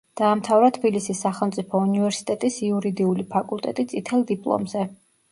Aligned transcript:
დაამთავრა 0.19 0.67
თბილისის 0.75 1.19
სახელმწიფო 1.25 1.81
უნივერსიტეტის 1.87 2.57
იურიდიული 2.67 3.25
ფაკულტეტი 3.35 3.85
წითელ 3.93 4.25
დიპლომზე. 4.33 4.83